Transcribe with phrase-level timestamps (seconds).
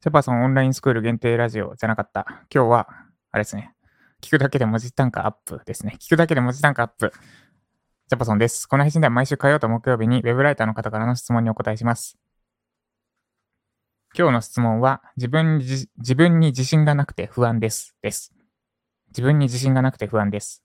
[0.00, 2.24] セパソンオンラインスクール限定ラジオじゃなかった。
[2.54, 2.88] 今日は、
[3.32, 3.74] あれですね。
[4.22, 5.96] 聞くだけで文字単価アップですね。
[5.98, 7.12] 聞くだけで文字単価アップ。
[8.06, 8.68] ジャパソンです。
[8.68, 12.16] この配信では毎週火曜と木曜日に Web ライターの方からの質問にお答えします。
[14.16, 15.64] 今日の質問は、自分に
[15.96, 17.96] 自分に自信がなくて不安です。
[18.00, 18.32] です。
[19.08, 20.64] 自分に自信がなくて不安です。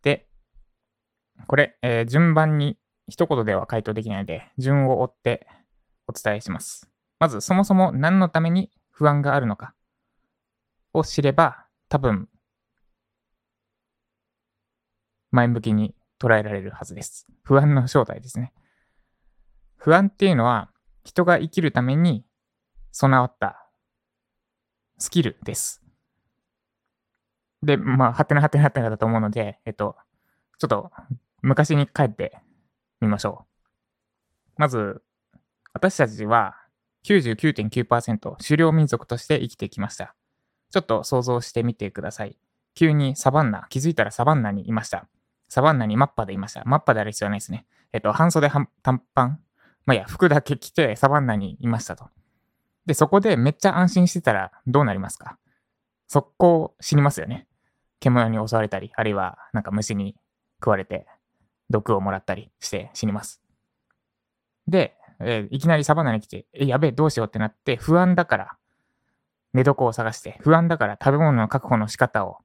[0.00, 0.28] で、
[1.46, 5.46] これ、えー、順番に一言では回答できないので、順を追って
[6.06, 6.90] お伝えします。
[7.18, 9.74] まずそもそも何のために不安があるのか
[10.92, 12.28] を知れば多分
[15.30, 17.26] 前向きに捉えられるはずです。
[17.42, 18.52] 不安の正体ですね。
[19.76, 20.70] 不安っていうのは
[21.04, 22.24] 人が生きるために
[22.92, 23.68] 備わった
[24.98, 25.82] スキルです。
[27.62, 29.96] で、まあ、はてなはてなはてなだと思うので、えっと、
[30.58, 30.90] ちょっと
[31.42, 32.38] 昔に帰って
[33.00, 33.46] みましょ
[34.56, 34.60] う。
[34.60, 35.02] まず、
[35.72, 36.56] 私たちは
[37.08, 40.14] 99.9%狩猟民族として生きてきました。
[40.70, 42.36] ちょっと想像してみてください。
[42.74, 45.08] 急にサバンナ、気づいたらサバンナにいました。
[45.48, 46.62] サバンナにマッパでいました。
[46.66, 47.64] マッパである必要はないですね。
[47.94, 48.68] えっと、半袖短
[49.14, 49.40] パン
[49.86, 52.10] まあ、いや、服だけ着てサバンナにいましたと。
[52.84, 55.38] で、そこでめっちゃ安心してたらどうなりますか？
[56.08, 57.46] 速攻死にますよね。
[58.00, 60.14] 獣に襲われたり、あるいはなんか虫に
[60.60, 61.06] 食われて
[61.70, 63.40] 毒をもらったりして死にます。
[64.66, 68.56] で、えー、いきなりサバナに来て、え、やべえ、どうしようってなって、不安だから、
[69.52, 72.38] 寝床を探して、不安だから食べ物の確保の仕方を、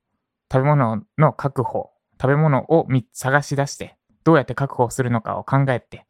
[0.51, 6.05] 食べ物の確保、食べ物を探し出して、どうやって確保するのかを考えて、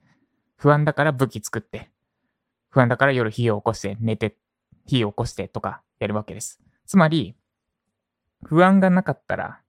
[0.56, 1.92] 不安だから武器作って、
[2.70, 4.38] 不安だから夜火を起こして寝て、
[4.86, 6.62] 火を起こしてとかやるわけです。
[6.86, 7.36] つまり、
[8.44, 9.60] 不安がなかったら、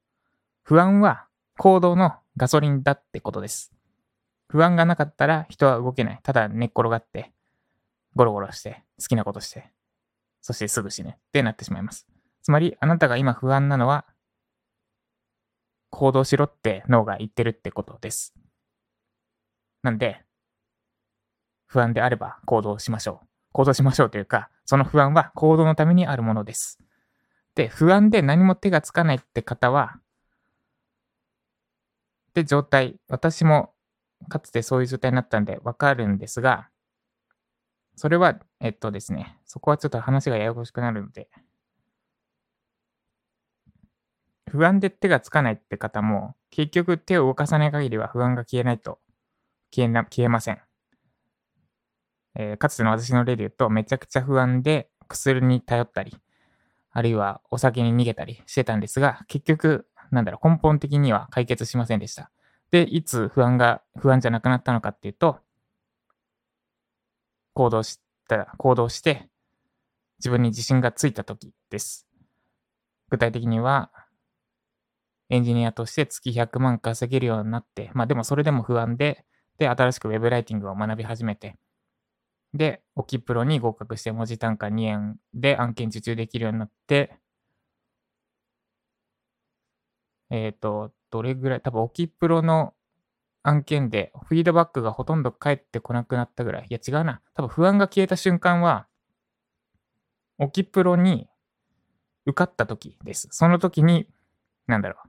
[0.62, 1.26] 不安は
[1.58, 3.72] 行動のガソリンだってことです。
[4.55, 6.20] 不安がなかったら人は動けない。
[6.22, 7.33] ただ寝っ転がって、
[8.14, 9.72] ゴロゴロして、好きなことして、
[10.42, 12.06] そしてすぐ死ぬってなってしまいます。
[12.41, 14.06] つまり、あなたが今不安なのは、
[15.91, 18.33] 行動しろって脳が言ってるってことです。
[19.83, 20.23] なんで、
[21.67, 23.27] 不安であれば行動しましょう。
[23.51, 26.78] 行動しましょうというか、その不安は行動のためにあるものです。
[27.57, 29.98] で、不安で何も手がつかないって方は、
[32.34, 33.73] で、状態、私も
[34.29, 36.68] かつてそういう状態になったんでわかるんですが、
[37.96, 41.29] それは、えっとですね、そこはちょっと話がややこしくなるので、
[44.51, 49.01] 不安で手がつかないって方も、結局手を動かさない限りは不安が消えないと
[49.74, 50.61] 消えな消えません。
[52.36, 56.17] えー、かつての私の例で言うと、めちゃくちゃ不安で薬に頼ったり、
[56.92, 62.30] あるいはお酒に逃げたりしてたんですが、結局、なんだろう、根本的には解決しませんでした。
[62.74, 65.39] で、いつ不安が、不安じゃなくなったのかっていうと、
[67.52, 69.29] 行動した、行動して、
[70.18, 72.08] 自分に自信がついた時です。
[73.11, 73.92] 具体的には、
[75.29, 79.24] エンジニアとして月100万稼げるようになって、まあでもそれでも不安で、
[79.57, 81.55] で、新しく Web ライティングを学び始めて、
[82.55, 87.20] で、オキプロに合格して文字単価2円で案件受注できるようになって、
[90.34, 92.74] えっ、ー、と、どれぐらい、多分、オキプロの
[93.45, 96.67] 案件で、フィードバックがほとんど返ってこなくなったぐらい。
[96.68, 97.20] いや、違うな。
[97.34, 98.89] 多分、不安が消えた瞬間は、
[100.39, 101.28] オキプロに
[102.27, 103.28] 受かった時です。
[103.30, 104.08] その時に、
[104.67, 105.08] なんだろう。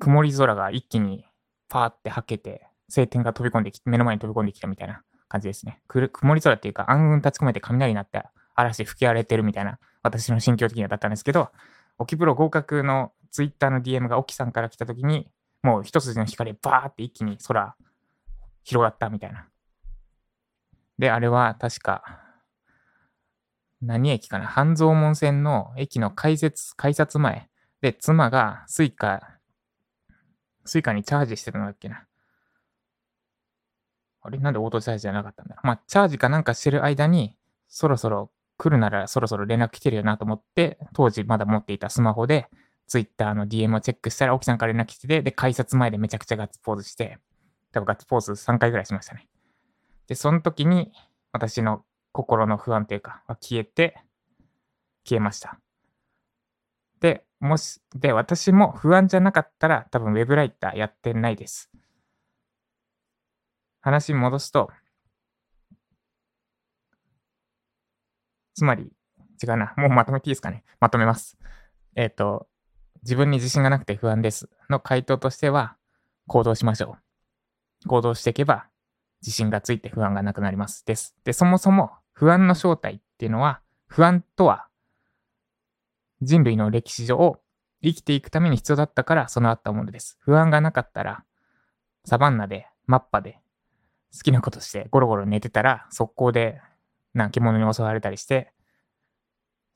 [0.00, 1.24] 曇り空が一気に
[1.68, 5.80] パーってはけて、晴天が飛び込んできて、目の前に飛び込んできたみたいな感じですね。
[5.86, 8.24] く曇り空っていうか、暗雲立ち込めて雷になって
[8.56, 11.50] 嵐吹き荒れてるみたいな、私の心境的にはだったんですけど、
[11.98, 15.30] オキプロ合格のツイッターの DM が沖さんから来た時に、
[15.62, 17.76] もう一筋の光バーって一気に空
[18.64, 19.46] 広がったみたいな。
[20.98, 22.02] で、あれは確か、
[23.82, 24.46] 何駅かな？
[24.46, 27.50] 半蔵門線の駅の改札、改札前
[27.82, 32.06] で、妻が Suica、Suicaにチャージしてたのだっけな。
[34.22, 34.38] あれ？
[34.38, 35.66] なんでオートチャージじゃなかったんだろう。
[35.66, 37.36] まあ、チャージかなんかしてる間に、
[37.68, 42.48] そろそろ来るならそろそろ連絡来てるよなと思って、当時まだ持っていたスマホで、
[42.86, 47.18] ツイッターの DM をチェックしたら、奥さんから連絡来てて、で、改札前でめちゃくちゃガッツポーズして、
[47.72, 49.28] 多分ガッツポーズ3回ぐらいしましたね。
[50.06, 50.92] で、その時に、
[51.32, 53.98] 私の心の不安というか、は消えて、
[55.04, 55.58] 消えました。
[57.00, 61.70] で、もし、で、私も不安じゃなかったら、多分 web ライターやってないです。
[63.80, 64.70] 話に戻すと、
[68.54, 68.90] つまり、
[69.42, 69.74] 違うな。
[69.76, 70.64] もうまとめていいですかね。
[70.80, 71.36] まとめます。
[71.94, 72.48] えっ、ー、と、
[73.06, 75.76] 自分に自信がなくて不安ですの回答としては、
[76.26, 76.96] 行動しましょ
[77.84, 77.88] う。
[77.88, 78.66] 行動していけば、
[79.22, 80.84] 自信がついて不安がなくなります。
[80.84, 81.14] です。
[81.22, 84.66] で、そもそも不安の正体っていうのは、不安とは
[86.20, 87.38] 人類の歴史上
[87.80, 90.18] 生きていくために必要だったから備わったものです。
[90.20, 91.24] 不安がなかったら、
[92.04, 93.38] サバンナで、マッパで、
[94.12, 96.60] 好きなことしてゴロゴロ寝てたら、速攻で、
[97.14, 98.52] な獣に襲われたりして、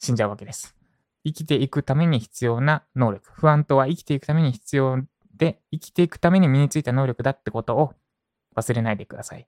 [0.00, 0.80] 死んじゃうわけです。
[1.25, 3.31] 生きていくために必要な能力。
[3.32, 5.02] 不安とは生きていくために必要
[5.37, 7.94] で、生きていくために身についた能力だってことを
[8.56, 9.46] 忘れないでください。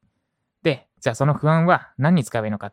[0.63, 2.73] で、じゃあその不安は何に使えばいいのか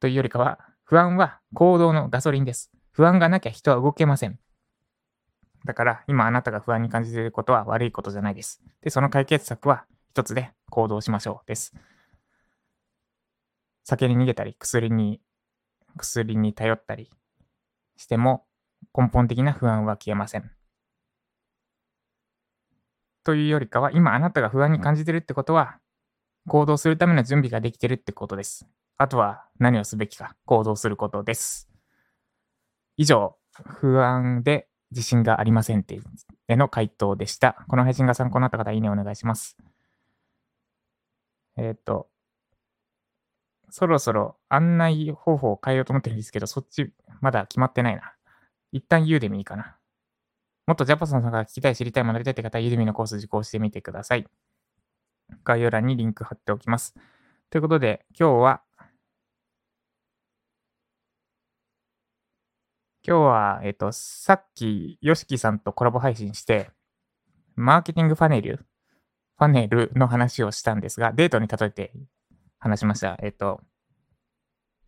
[0.00, 2.70] というよりかは、不安は行動のガソリンです。
[2.92, 4.38] 不安がなきゃ人は動けません。
[5.64, 8.62] だから今あなたが不安に感じていることは悪いことじゃないです。
[8.82, 11.74] で、その解決策は一つで行動しましょうです。
[13.82, 15.20] 酒に逃げたり、薬に、
[15.96, 17.10] 薬に頼ったり
[17.96, 18.44] しても
[18.96, 20.50] 根本的な不安は消えません。
[23.24, 25.78] というよりかは、今あなたが不安に感じてるってことは、
[26.46, 28.68] 行動するための準備ができてるってことです。
[28.98, 31.68] あとは何をすべきか、行動することです。
[32.96, 35.98] 以上、不安で自信がありませんって
[36.48, 37.64] への回答でした。
[37.68, 39.56] この配信が参考になった方、いいねお願いします。
[41.56, 42.08] えっ、と、
[43.76, 48.14] そろそろ案内方法を変えようと思ってるんですけど、そっちまだ決まってないな。
[48.70, 49.76] 一旦ユーデミいいかな。
[50.68, 54.28] もっとジャパソンさんが聞きたい、知りたい、学びたいって方はユーデミのコース受講してみてください。
[55.42, 56.94] 概要欄にリンク貼っておきます。
[57.50, 58.62] ということで、今日は、
[63.04, 66.70] 今日は、えっ、と、さっき、ヨシキさんとコラボ配信して、
[67.56, 68.58] マーケティングファネル、
[69.36, 71.92] ファネルの話をしたんですが、デートに例えて
[72.64, 73.18] 話しました。
[73.22, 73.60] えっ、と、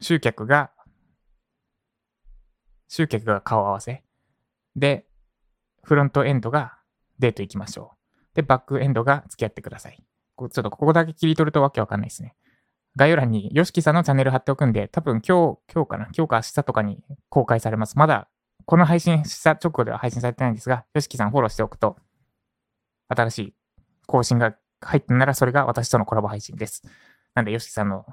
[0.00, 0.70] 集客が
[2.88, 4.02] 集客が顔合わせ。
[4.74, 5.06] で、
[5.82, 6.78] フロントエンドが
[7.18, 8.34] デート行きましょう。
[8.34, 9.96] で、バックエンドが付き合ってください。
[9.98, 12.34] ちょっとここだけ切り取るとわけわかんないですね。
[12.96, 16.08] 概要欄に YOSHIKI さんのチャンネル貼っておくんで、多分今日、今日かな？
[16.16, 17.98] 今日か明日とかに公開されます。
[17.98, 18.28] まだ
[18.64, 21.96] この配信した直後では配信されてないんですが、YOSHIKI さんフォローしておくと、
[23.08, 23.54] 新しい
[24.06, 26.82] 更新が入ったならそれが私とのコラボ配信です。
[27.36, 28.06] なんで YOSHIKI さんの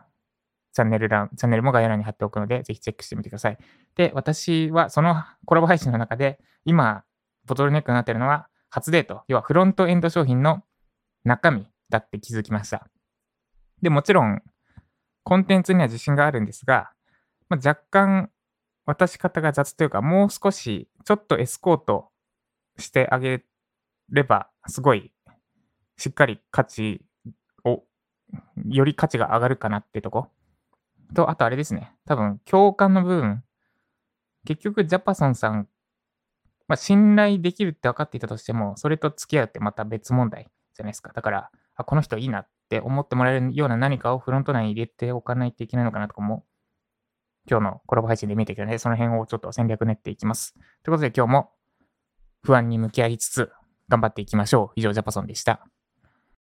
[0.73, 3.57] チャンネル欄、チャンネルも概要欄に貼っておくので、ぜひチェックしてみてください。
[3.95, 5.15] で、私はその
[5.45, 7.03] コラボ配信の中で、今、
[7.45, 10.63] ボトルネックになってるのは、初デート、要はフロントエンド商品の
[11.23, 12.87] 中身だって気づきました。
[13.81, 14.41] で、もちろん、
[15.23, 16.91] コンテンツには自信があるんですが、
[17.47, 18.29] まあ、若干、
[18.85, 22.09] 渡し方が雑というか、もう少し、ちょっとエスコート
[22.77, 23.43] してあげ
[24.09, 25.13] れば、すごい、
[25.97, 27.05] しっかり価値、
[28.65, 30.27] より価値が上がるかなってとこ？
[31.13, 31.93] と、あとあれですね。
[32.05, 33.43] 多分、共感の部分。
[34.45, 35.67] 結局、ジャパソンさん、
[36.67, 41.11] まあ、信頼できるって分かっていたとしても、それと付き合うってまた別問題じゃないですか。
[41.13, 46.45] だから、あ、この人いいなって思ってもらえるような何かをフロント内に入れておかないといけないのかなとかも、
[47.49, 50.53] 今日のコラボ配信で見てきたので、その辺をちょっと戦略練っていきます。
[50.53, 51.51] ということで今日も
[52.41, 53.51] 不安に向き合いつつ
[53.89, 54.79] 頑張っていきましょう。
[54.79, 55.67] 以上、ジャパソンでした。